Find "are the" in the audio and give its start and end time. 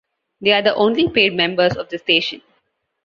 0.53-0.73